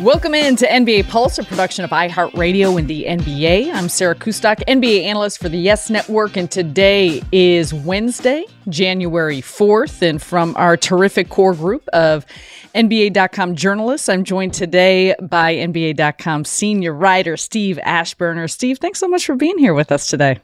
[0.00, 3.72] Welcome in to NBA Pulse, a production of iHeartRadio and the NBA.
[3.72, 10.02] I'm Sarah Kustok, NBA analyst for the Yes Network, and today is Wednesday, January 4th.
[10.02, 12.26] And from our terrific core group of
[12.74, 18.50] NBA.com journalists, I'm joined today by NBA.com senior writer Steve Aschburner.
[18.50, 20.40] Steve, thanks so much for being here with us today.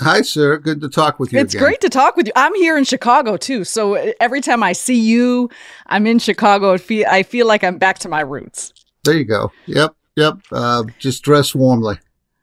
[0.00, 0.56] Hi, sir.
[0.58, 1.40] Good to talk with you.
[1.40, 1.62] It's again.
[1.62, 2.32] great to talk with you.
[2.36, 5.50] I'm here in Chicago too, so every time I see you,
[5.86, 6.72] I'm in Chicago.
[6.74, 8.72] I feel like I'm back to my roots.
[9.04, 9.52] There you go.
[9.66, 10.38] Yep, yep.
[10.50, 11.98] Uh, just dress warmly.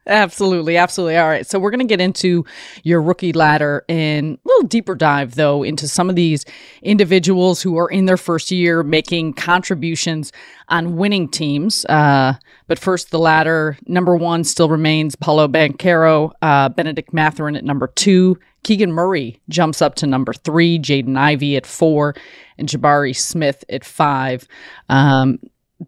[0.07, 1.17] Absolutely, absolutely.
[1.17, 1.47] All right.
[1.47, 2.45] So we're going to get into
[2.83, 6.45] your rookie ladder in a little deeper dive, though, into some of these
[6.83, 10.31] individuals who are in their first year making contributions
[10.69, 11.85] on winning teams.
[11.85, 12.35] Uh,
[12.67, 17.87] but first, the ladder number one still remains Paolo Banchero, uh, Bennedict Mathurin at number
[17.87, 18.37] two.
[18.63, 22.15] Keegan Murray jumps up to number three, Jaden Ivey at four,
[22.59, 24.47] and Jabari Smith at five.
[24.89, 25.39] Um,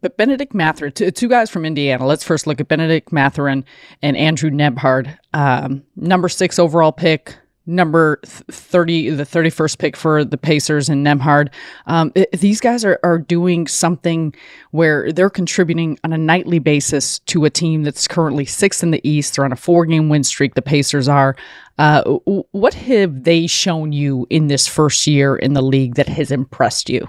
[0.02, 2.06] but Bennedict Mathurin, two, two, guys from Indiana.
[2.06, 3.64] Let's first look at Bennedict Mathurin
[4.02, 5.18] and Andrew Nembhard.
[5.34, 7.36] Um, number six overall pick,
[7.68, 11.50] number 30, the 31st pick for the Pacers and Nembhard.
[11.86, 14.34] Um, it, these guys are, are doing something
[14.72, 19.08] where they're contributing on a nightly basis to a team that's currently sixth in the
[19.08, 19.36] East.
[19.36, 20.56] They're on a four game win streak.
[20.56, 21.36] The Pacers are.
[21.78, 22.04] Uh,
[22.52, 26.90] what have they shown you in this first year in the league that has impressed
[26.90, 27.08] you?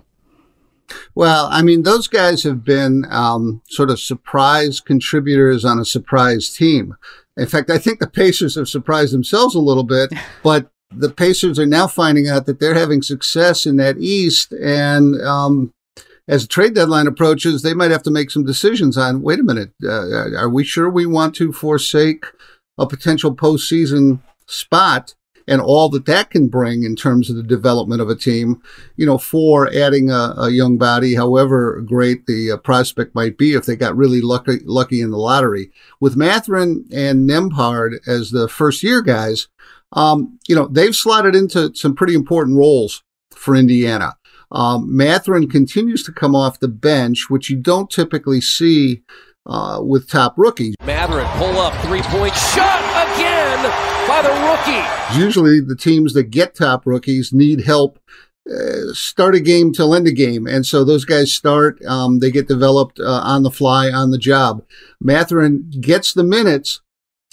[1.15, 6.50] Well, I mean, those guys have been um, sort of surprise contributors on a surprise
[6.50, 6.97] team.
[7.37, 10.12] In fact, I think the Pacers have surprised themselves a little bit,
[10.43, 14.53] but the Pacers are now finding out that they're having success in that East.
[14.53, 15.72] And um,
[16.26, 19.44] as the trade deadline approaches, they might have to make some decisions on wait a
[19.44, 22.26] minute, uh, are we sure we want to forsake
[22.78, 25.15] a potential postseason spot
[25.48, 28.62] and all that that can bring in terms of the development of a team,
[28.97, 33.54] you know, for adding a, a young body, however great the uh, prospect might be
[33.54, 35.70] if they got really lucky, lucky in the lottery.
[36.00, 39.48] With Mathurin and Nembhard as the first year guys,
[39.92, 44.16] um, you know, they've slotted into some pretty important roles for Indiana.
[44.50, 49.02] Um, Mathurin continues to come off the bench, which you don't typically see
[49.49, 50.75] uh, with top rookies.
[50.85, 52.81] Mathurin pull up three point shot
[53.15, 53.62] again
[54.06, 55.19] by the rookie.
[55.19, 57.99] Usually, the teams that get top rookies need help.
[58.49, 61.85] Uh, start a game till end a game, and so those guys start.
[61.85, 64.65] Um, they get developed uh, on the fly, on the job.
[65.03, 66.81] Mathurin gets the minutes,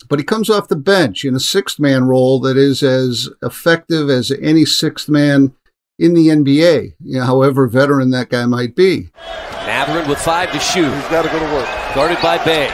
[0.09, 4.09] but he comes off the bench in a sixth man role that is as effective
[4.09, 5.53] as any sixth man
[5.97, 9.09] in the NBA, you know, however veteran that guy might be.
[9.51, 10.93] Mathurin with five to shoot.
[10.93, 11.84] He's got to go to work.
[11.95, 12.69] Guarded by Bay.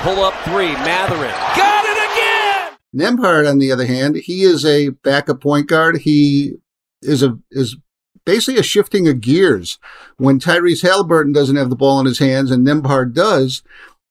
[0.00, 0.72] Pull up three.
[0.72, 1.30] Mathurin.
[1.56, 2.76] Got it again!
[2.94, 5.96] Nembhard, on the other hand, he is a backup point guard.
[5.96, 6.56] He
[7.00, 7.78] is a is
[8.26, 9.78] basically a shifting of gears.
[10.18, 13.62] When Tyrese Haliburton doesn't have the ball in his hands and Nembhard does,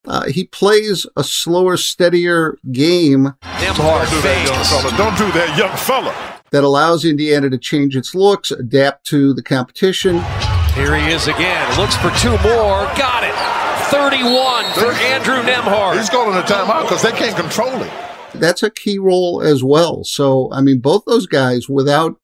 [0.08, 3.36] uh, he plays a slower, steadier game.
[3.44, 4.98] Nembhard Don't do that, young fella.
[4.98, 6.42] Don't do that, young fella.
[6.50, 10.24] That allows Indiana to change its looks, adapt to the competition.
[10.74, 11.78] Here he is again.
[11.78, 12.86] Looks for two more.
[12.98, 13.65] Got it.
[13.90, 15.98] 31 for Andrew Nembhard.
[15.98, 17.92] He's calling a timeout because they can't control him.
[18.34, 20.04] That's a key role as well.
[20.04, 22.20] So, I mean, both those guys, without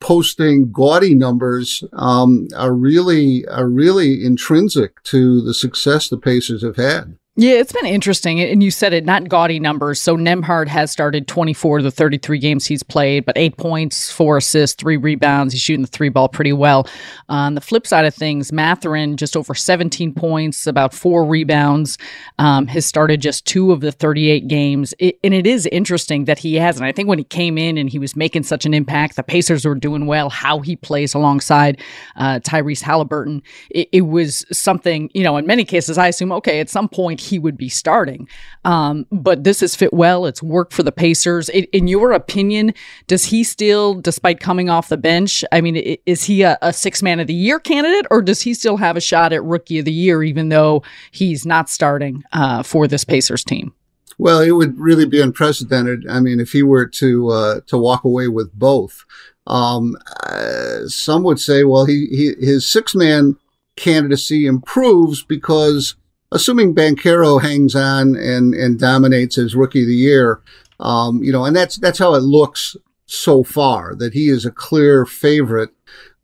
[0.00, 6.76] posting gaudy numbers, um, are really are really intrinsic to the success the Pacers have
[6.76, 7.18] had.
[7.38, 8.40] Yeah, it's been interesting.
[8.40, 10.00] And you said it, not gaudy numbers.
[10.00, 14.38] So Nembhard has started 24 of the 33 games he's played, but eight points, four
[14.38, 15.52] assists, three rebounds.
[15.52, 16.88] He's shooting the three ball pretty well.
[17.28, 21.98] on the flip side of things, Mathurin, just over 17 points, about four rebounds,
[22.38, 24.94] um, has started just two of the 38 games.
[24.98, 26.78] It, and it is interesting that he has.
[26.78, 29.22] And I think when he came in and he was making such an impact, the
[29.22, 31.82] Pacers were doing well, how he plays alongside
[32.16, 36.60] uh, Tyrese Haliburton, it, it was something, you know, in many cases, I assume, okay,
[36.60, 38.28] at some point, he would be starting.
[38.64, 40.26] Um, but this has fit well.
[40.26, 41.48] It's worked for the Pacers.
[41.48, 42.74] In, in, your opinion,
[43.06, 45.76] does he still, despite coming off the bench, I mean,
[46.06, 48.96] is he a, a six man of the year candidate or does he still have
[48.96, 53.04] a shot at rookie of the year, even though he's not starting uh, for this
[53.04, 53.72] Pacers team?
[54.18, 56.06] Well, it would really be unprecedented.
[56.08, 59.04] I mean, if he were to uh, to walk away with both,
[59.46, 59.94] um,
[60.24, 63.36] uh, some would say, well, he, he his six man
[63.76, 65.96] candidacy improves because
[66.32, 70.40] assuming Banchero hangs on and, and dominates as rookie of the year,
[70.80, 72.76] um, you know, and that's, that's how it looks
[73.06, 75.70] so far that he is a clear favorite.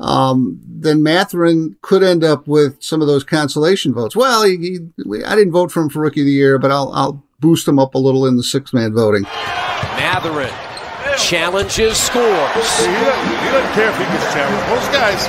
[0.00, 4.16] Um, then Mathurin could end up with some of those consolation votes.
[4.16, 6.90] Well, he, he, I didn't vote for him for rookie of the year, but I'll,
[6.92, 9.22] I'll boost him up a little in the six man voting.
[9.22, 10.52] Mathurin
[11.18, 12.64] challenges, scores.
[12.64, 14.68] See, he, doesn't, he doesn't care if he gets challenged.
[14.70, 15.26] Most guys,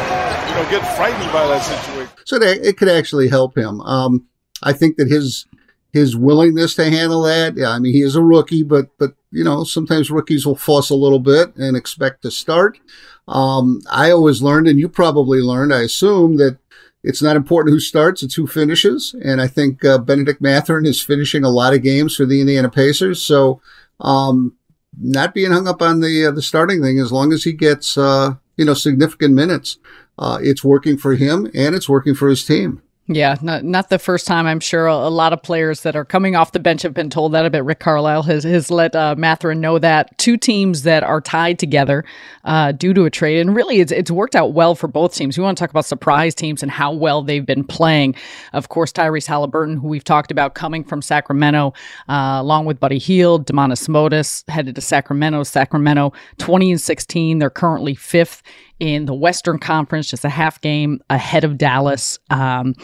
[0.49, 2.11] you know, get frightened by that situation.
[2.25, 3.81] So that, it could actually help him.
[3.81, 4.25] Um,
[4.63, 5.45] I think that his
[5.91, 7.55] his willingness to handle that.
[7.55, 10.89] Yeah, I mean, he is a rookie, but but you know, sometimes rookies will fuss
[10.89, 12.79] a little bit and expect to start.
[13.27, 16.57] Um, I always learned, and you probably learned, I assume that
[17.03, 19.15] it's not important who starts; it's who finishes.
[19.23, 22.69] And I think uh, Bennedict Mathurin is finishing a lot of games for the Indiana
[22.69, 23.61] Pacers, so
[23.99, 24.55] um,
[24.99, 27.97] not being hung up on the uh, the starting thing as long as he gets
[27.97, 29.77] uh, you know significant minutes.
[30.17, 32.83] Uh, it's working for him and it's working for his team.
[33.07, 34.47] Yeah, not not the first time.
[34.47, 37.33] I'm sure a, lot of players that are coming off the bench have been told
[37.33, 37.43] that.
[37.43, 40.17] I bet Rick Carlisle has has let uh, Mathurin know that.
[40.17, 42.05] Two teams that are tied together
[42.45, 45.37] uh, due to a trade, and really, it's it's worked out well for both teams.
[45.37, 48.15] We want to talk about surprise teams and how well they've been playing.
[48.53, 51.73] Of course, Tyrese Haliburton, who we've talked about coming from Sacramento,
[52.07, 55.43] uh, along with Buddy Hield, Domantas Motus, headed to Sacramento.
[55.43, 57.39] Sacramento, 20 and 16.
[57.39, 58.41] They're currently fifth
[58.79, 62.19] in the Western Conference, just a half game ahead of Dallas.
[62.29, 62.75] Um,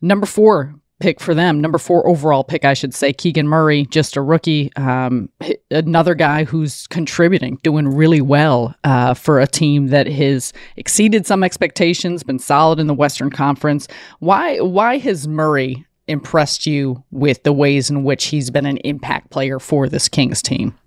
[0.00, 4.16] number four pick for them, number four overall pick, I should say, Keegan Murray, just
[4.16, 5.28] a rookie, um,
[5.70, 11.44] another guy who's contributing, doing really well uh, for a team that has exceeded some
[11.44, 13.88] expectations, been solid in the Western Conference.
[14.18, 14.58] Why?
[14.58, 19.58] Why has Murray impressed you with the ways in which he's been an impact player
[19.58, 20.77] for this Kings team?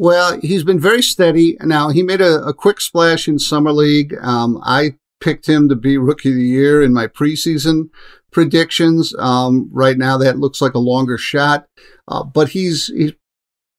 [0.00, 1.58] Well, he's been very steady.
[1.60, 4.16] Now, he made a, a quick splash in Summer League.
[4.22, 7.90] Um, I picked him to be Rookie of the Year in my preseason
[8.30, 9.14] predictions.
[9.18, 11.66] Um, right now, that looks like a longer shot,
[12.08, 13.12] uh, but he's, he's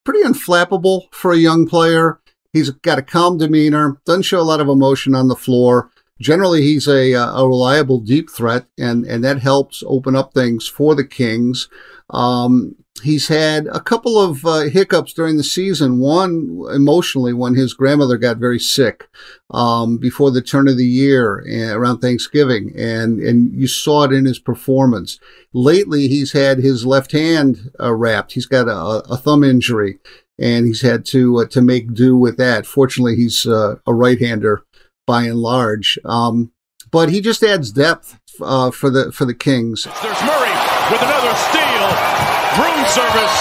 [0.06, 2.20] pretty unflappable for a young player.
[2.54, 5.90] He's got a calm demeanor, doesn't show a lot of emotion on the floor.
[6.20, 10.94] Generally, he's a, a reliable deep threat, and, and that helps open up things for
[10.94, 11.68] the Kings.
[12.12, 16.00] Um, he's had a couple of uh, hiccups during the season.
[16.00, 19.10] One emotionally when his grandmother got very sick
[19.50, 24.14] um, before the turn of the year uh, around Thanksgiving, and and you saw it
[24.14, 25.20] in his performance.
[25.54, 28.34] Lately, he's had his left hand uh, wrapped.
[28.34, 30.00] He's got a, a, thumb injury,
[30.40, 32.66] and he's had to uh, to make do with that.
[32.66, 34.64] Fortunately, he's uh, a right-hander
[35.06, 36.00] by and large.
[36.06, 36.52] Um,
[36.92, 39.84] but he just adds depth uh, for the for the Kings.
[39.84, 40.52] There's Murray
[40.92, 43.38] with another steal room service.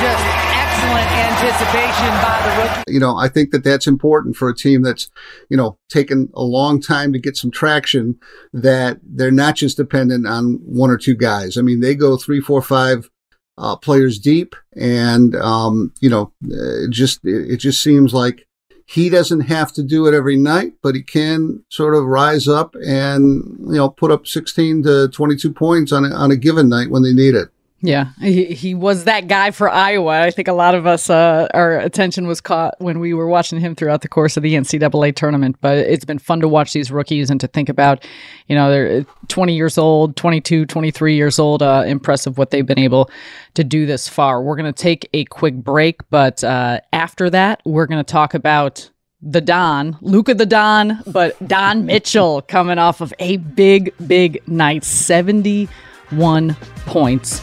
[0.00, 2.92] Just excellent anticipation by the rookie.
[2.92, 5.10] You know, I think that that's important for a team that's,
[5.48, 8.18] you know, taken a long time to get some traction,
[8.52, 11.56] that they're not just dependent on one or two guys.
[11.56, 13.10] I mean, they go three, four, five
[13.58, 18.46] uh, players deep, and, um, you know, it just, it just seems like
[18.86, 22.74] he doesn't have to do it every night, but he can sort of rise up
[22.84, 26.90] and, you know, put up 16 to 22 points on a, on a given night
[26.90, 27.48] when they need it.
[27.84, 30.22] Yeah, he, he was that guy for Iowa.
[30.22, 33.60] I think a lot of us, uh, our attention was caught when we were watching
[33.60, 35.56] him throughout the course of the NCAA tournament.
[35.60, 38.02] But it's been fun to watch these rookies and to think about,
[38.48, 41.62] you know, they're 20 years old, 22, 23 years old.
[41.62, 43.10] Uh, impressive what they've been able
[43.52, 44.40] to do this far.
[44.42, 48.32] We're going to take a quick break, but uh, after that, we're going to talk
[48.32, 54.46] about the Don, Luka the Don, but Don Mitchell coming off of a big, big
[54.48, 57.42] night, 71 points.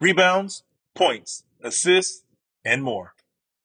[0.00, 0.62] Rebounds,
[0.94, 2.22] points, assists,
[2.64, 3.14] and more.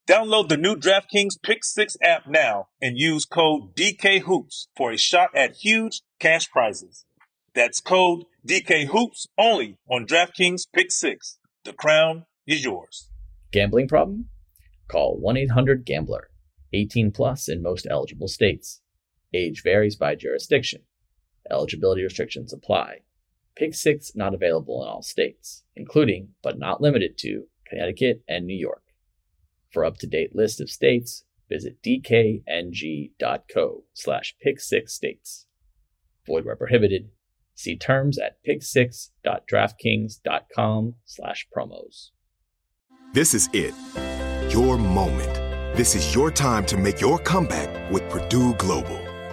[0.08, 5.30] Download the new DraftKings Pick 6 app now and use code DKHOOPS for a shot
[5.36, 7.06] at huge cash prizes.
[7.54, 11.38] That's code DKHOOPS only on DraftKings Pick 6.
[11.66, 13.10] The crown is yours.
[13.52, 14.30] Gambling problem?
[14.88, 16.30] Call 1 800 Gambler.
[16.74, 18.82] 18 plus in most eligible states.
[19.36, 20.82] Age varies by jurisdiction.
[21.52, 23.02] Eligibility restrictions apply.
[23.56, 28.58] Pick 6 not available in all states, including, but not limited to, Connecticut and New
[28.58, 28.84] York.
[29.72, 35.46] For up-to-date list of states, visit dkng.co slash pick6states.
[36.26, 37.10] Void where prohibited.
[37.56, 42.10] See terms at pick6.draftkings.com slash promos.
[43.14, 43.74] This is it.
[44.52, 45.34] Your moment.
[45.78, 49.03] This is your time to make your comeback with Purdue Global.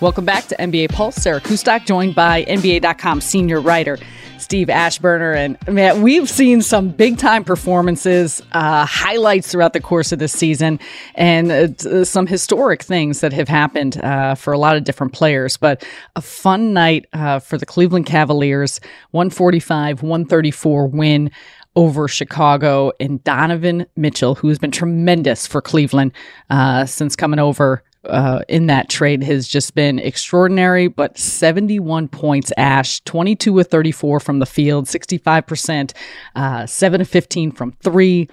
[0.00, 1.16] Welcome back to NBA Pulse.
[1.16, 3.98] Sarah Kustok, joined by NBA.com senior writer
[4.38, 5.34] Steve Aschburner.
[5.34, 10.32] And man, we've seen some big time performances, uh, highlights throughout the course of this
[10.32, 10.78] season,
[11.16, 15.56] and uh, some historic things that have happened uh, for a lot of different players.
[15.56, 18.78] But a fun night uh, for the Cleveland Cavaliers
[19.10, 21.32] 145 134 win
[21.74, 26.12] over Chicago and Donovan Mitchell, who's been tremendous for Cleveland
[26.50, 30.88] uh, since coming over uh, in that trade has just been extraordinary.
[30.88, 35.92] But 71 points, Ash, 22 with 34 from the field, 65%,
[36.34, 38.28] uh, 7 of 15 from three.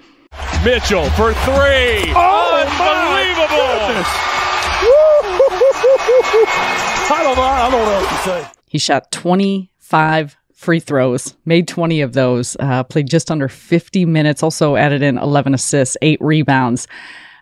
[0.64, 2.12] Mitchell for three.
[2.14, 4.36] Oh, Unbelievable.
[7.08, 7.42] I don't know.
[7.42, 8.50] I don't know what to say.
[8.68, 14.42] He shot 25 free throws, made 20 of those, uh, played just under 50 minutes,
[14.42, 16.88] also added in 11 assists, eight rebounds.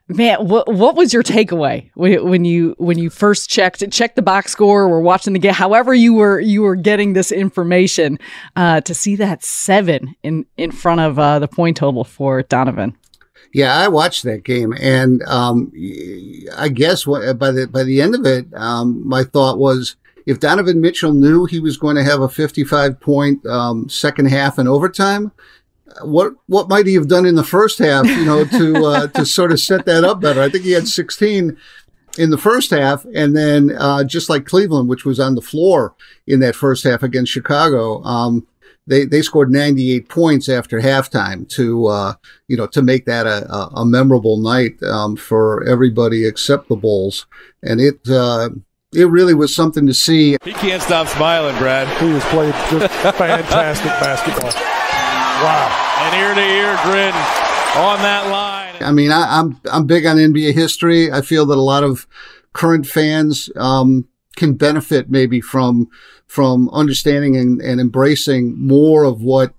[0.07, 4.53] Man, what what was your takeaway when you when you first checked checked the box
[4.53, 4.87] score?
[4.87, 5.55] We're watching the game.
[5.55, 8.19] However, you were you were getting this information
[8.55, 12.95] uh, to see that seven in in front of uh, the point total for Donovan.
[13.55, 15.73] Yeah, I watched that game, and um,
[16.55, 19.97] I guess by the by the end of it, um, my thought was
[20.27, 24.59] if Donovan Mitchell knew he was going to have a 55 point um, second half
[24.59, 25.33] in overtime,
[26.03, 29.27] what what might he have done in the first half, you know, to uh, to
[29.27, 30.43] sort of set that up better?
[30.43, 31.57] I think he had 16
[32.19, 35.95] in the first half, and then uh, just like Cleveland, which was on the floor
[36.27, 38.47] in that first half against Chicago, um,
[38.87, 42.15] they they scored 98 points after halftime to uh,
[42.49, 46.77] you know to make that a, a, a memorable night um, for everybody except the
[46.77, 47.27] Bulls,
[47.63, 48.09] and it.
[48.09, 48.51] Uh,
[48.97, 50.37] it really was something to see.
[50.45, 51.89] He can't stop smiling, Brad.
[52.01, 54.94] He has played just fantastic basketball.
[55.43, 55.69] Wow.
[56.01, 57.15] An ear to ear grin
[57.77, 58.83] on that line.
[58.83, 61.11] I mean, I, am I'm, I'm big on NBA history.
[61.11, 62.07] I feel that a lot of
[62.53, 65.89] current fans um, can benefit maybe from
[66.27, 69.55] from understanding and, and embracing more of what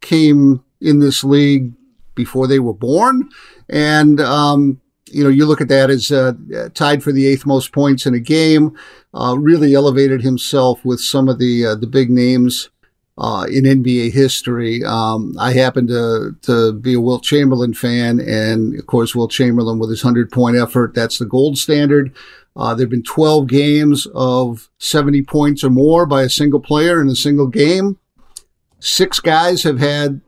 [0.00, 1.72] came in this league
[2.14, 3.28] before they were born.
[3.68, 4.80] And, um,
[5.10, 6.32] you know, you look at that as uh,
[6.74, 8.76] tied for the eighth most points in a game.
[9.14, 12.70] Uh, really elevated himself with some of the uh, the big names
[13.18, 14.82] uh, in NBA history.
[14.84, 19.78] Um, I happen to to be a Wilt Chamberlain fan, and of course, Wilt Chamberlain
[19.78, 20.94] with his hundred point effort.
[20.94, 22.14] That's the gold standard.
[22.54, 27.00] Uh, there have been 12 games of 70 points or more by a single player
[27.00, 27.98] in a single game.
[28.78, 30.20] Six guys have had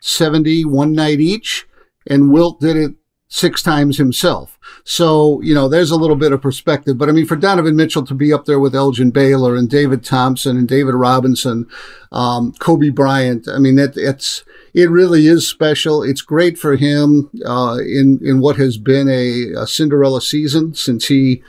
[0.00, 1.66] 70 one night each,
[2.06, 2.94] and Wilt did it
[3.28, 4.58] six times himself.
[4.84, 6.96] So, you know, there's a little bit of perspective.
[6.96, 10.02] But I mean, for Donovan Mitchell to be up there with Elgin Baylor and David
[10.02, 11.66] Thompson and David Robinson,
[12.10, 16.02] um, Kobe Bryant, I mean, that it's, it really is special.
[16.02, 21.08] It's great for him, uh, in, in what has been a, a Cinderella season since
[21.08, 21.42] he,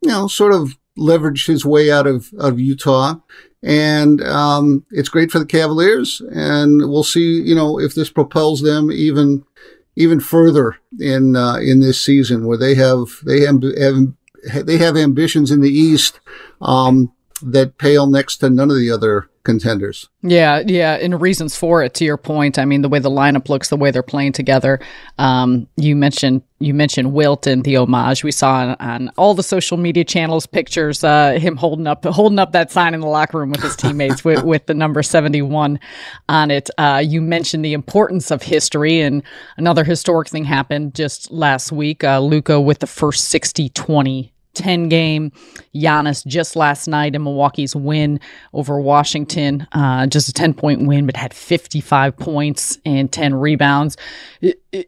[0.00, 3.14] you know, sort of leveraged his way out of, of Utah.
[3.62, 8.60] And um, it's great for the Cavaliers, and we'll see, you know, if this propels
[8.60, 9.44] them even
[9.96, 13.62] even further in uh, in this season, where they have they have,
[14.50, 16.20] have they have ambitions in the East
[16.60, 20.08] um, that pale next to none of the other contenders.
[20.22, 21.94] Yeah, yeah, and reasons for it.
[21.94, 24.80] To your point, I mean, the way the lineup looks, the way they're playing together.
[25.18, 29.42] Um, you mentioned you mentioned Wilt and the homage we saw on, on all the
[29.42, 33.38] social media channels, pictures, uh, him holding up holding up that sign in the locker
[33.38, 35.80] room with his teammates with, with the number seventy one
[36.28, 36.70] on it.
[36.78, 39.22] Uh, you mentioned the importance of history, and
[39.56, 42.04] another historic thing happened just last week.
[42.04, 45.32] Uh, Luka with the first 60-20 10 game.
[45.74, 48.20] Giannis just last night in Milwaukee's win
[48.52, 53.96] over Washington, uh, just a 10 point win, but had 55 points and 10 rebounds.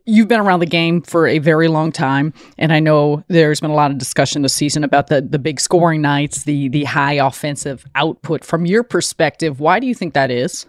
[0.04, 3.70] you've been around the game for a very long time, and I know there's been
[3.70, 7.14] a lot of discussion this season about the, the big scoring nights, the, the high
[7.14, 8.44] offensive output.
[8.44, 10.66] From your perspective, why do you think that is?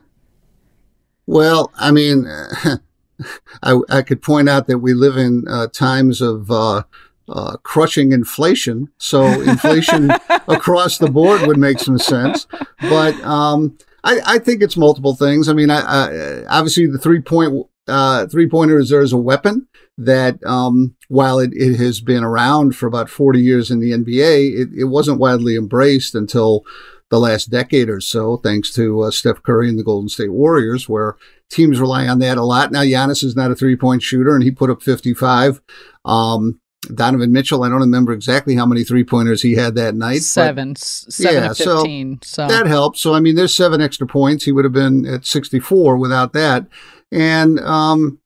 [1.27, 2.27] Well, I mean,
[3.63, 6.83] I, I could point out that we live in uh, times of uh,
[7.27, 8.89] uh, crushing inflation.
[8.97, 10.11] So inflation
[10.47, 12.47] across the board would make some sense.
[12.81, 15.49] But um, I, I, think it's multiple things.
[15.49, 19.17] I mean, I, I, obviously the three point uh, three pointer is there as a
[19.17, 23.91] weapon that um, while it, it, has been around for about 40 years in the
[23.91, 26.65] NBA, it, it, wasn't widely embraced until
[27.09, 30.89] the last decade or so, thanks to uh, Steph Curry and the Golden State Warriors,
[30.89, 31.15] where
[31.49, 32.71] teams rely on that a lot.
[32.71, 35.61] Now, Giannis is not a three point shooter and he put up 55.
[36.03, 36.59] Um,
[36.93, 40.21] Donovan Mitchell, I don't remember exactly how many three pointers he had that night.
[40.21, 42.19] Seven, seven yeah, 15.
[42.21, 43.01] So, so, that helps.
[43.01, 44.45] So I mean, there's seven extra points.
[44.45, 46.67] He would have been at 64 without that.
[47.11, 48.19] And um,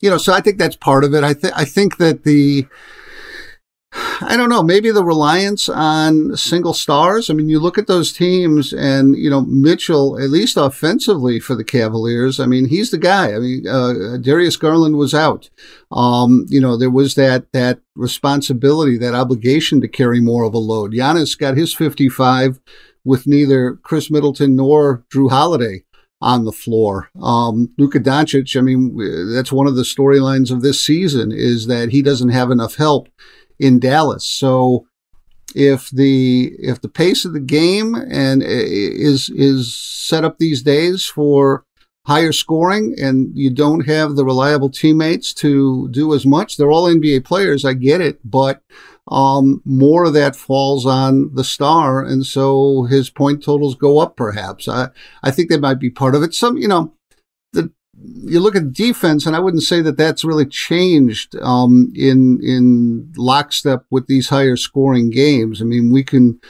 [0.00, 1.24] you know, so I think that's part of it.
[1.24, 2.66] I think I think that the
[3.94, 7.30] I don't know, maybe the reliance on single stars.
[7.30, 11.54] I mean, you look at those teams and, you know, Mitchell, at least offensively for
[11.54, 13.34] the Cavaliers, I mean, he's the guy.
[13.34, 15.48] I mean, uh, Darius Garland was out.
[15.92, 20.58] Um, you know, there was that, that responsibility, that obligation to carry more of a
[20.58, 20.92] load.
[20.92, 22.60] Giannis got his 55
[23.04, 25.84] with neither Khris Middleton nor Jrue Holiday
[26.20, 27.10] on the floor.
[27.20, 28.96] Um, Luka Doncic, I mean,
[29.34, 33.08] that's one of the storylines of this season is that he doesn't have enough help
[33.58, 34.26] in Dallas.
[34.26, 34.86] So
[35.54, 41.06] if the if the pace of the game and is is set up these days
[41.06, 41.64] for
[42.06, 46.86] higher scoring and you don't have the reliable teammates to do as much, they're all
[46.86, 47.64] NBA players.
[47.64, 48.62] I get it, but
[49.08, 54.16] um, more of that falls on the star, and so his point totals go up.
[54.16, 54.88] Perhaps I
[55.22, 56.34] I think that might be part of it.
[56.34, 56.94] Some you know
[58.02, 63.12] you look at defense, and I wouldn't say that that's really changed um, in in
[63.16, 65.60] lockstep with these higher scoring games.
[65.60, 66.40] I mean, we can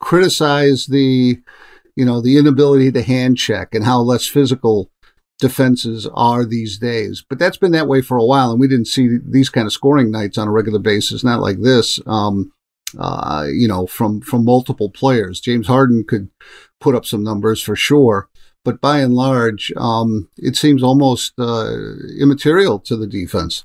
[0.00, 1.38] criticize the
[1.96, 4.90] you know the inability to hand check and how less physical
[5.38, 8.86] defenses are these days, but that's been that way for a while, and we didn't
[8.86, 11.24] see these kind of scoring nights on a regular basis.
[11.24, 12.00] Not like this.
[12.06, 12.52] Um,
[12.98, 15.40] uh, you know, from from multiple players.
[15.40, 16.28] James Harden could
[16.80, 18.28] put up some numbers for sure,
[18.64, 21.74] but by and large, um, it seems almost uh,
[22.18, 23.64] immaterial to the defense.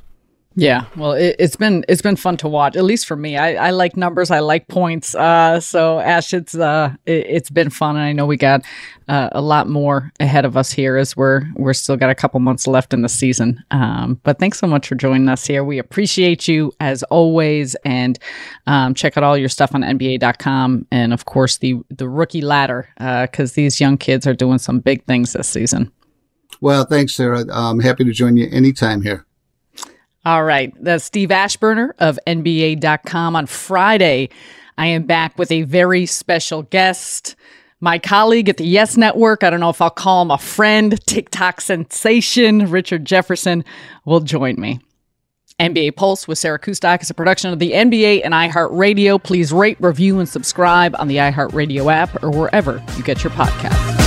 [0.60, 2.76] Yeah, well, it, has been it's been fun to watch.
[2.76, 5.14] At least for me, I, I like numbers, I like points.
[5.14, 8.66] Uh, so Ash, it's uh, it, has been fun, and I know we got
[9.08, 12.40] uh, a lot more ahead of us here as we're we're still got a couple
[12.40, 13.64] months left in the season.
[13.70, 15.64] Um, but thanks so much for joining us here.
[15.64, 18.18] We appreciate you as always, and
[18.66, 22.90] um, check out all your stuff on NBA.com, and of course the the rookie ladder
[22.98, 25.92] because uh, these young kids are doing some big things this season.
[26.62, 27.46] Well, thanks, Sarah.
[27.52, 29.27] I'm happy to join you anytime here.
[30.28, 30.74] All right.
[30.84, 33.34] That's Steve Aschburner of NBA.com.
[33.38, 34.28] On Friday,
[34.78, 37.38] I am back with a very special guest.
[37.80, 41.00] My colleague at the Yes Network, I don't know if I'll call him a friend,
[41.06, 43.64] TikTok sensation, Richard Jefferson,
[44.04, 44.82] will join me.
[45.62, 49.24] NBA Pulse with Sarah Kustok is a production of the NBA and iHeartRadio.
[49.24, 54.07] Please rate, review, and subscribe on the iHeartRadio app or wherever you get your podcasts.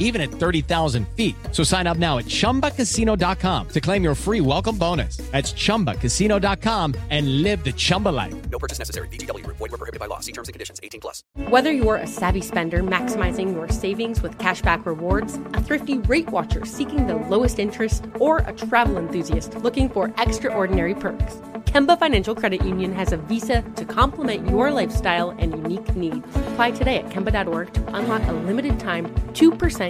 [0.00, 1.36] even at 30,000 feet.
[1.52, 5.18] So sign up now at chumbacasino.com to claim your free welcome bonus.
[5.30, 8.34] That's chumbacasino.com and live the Chumba life.
[8.50, 9.06] No purchase necessary.
[9.08, 10.18] DTW, void, were prohibited by law.
[10.18, 11.22] See terms and conditions 18 plus.
[11.48, 16.64] Whether you're a savvy spender maximizing your savings with cashback rewards, a thrifty rate watcher
[16.64, 21.40] seeking the lowest interest, or a travel enthusiast looking for extraordinary perks.
[21.70, 26.26] Kemba Financial Credit Union has a visa to complement your lifestyle and unique needs.
[26.48, 29.89] Apply today at Kemba.org to unlock a limited time 2%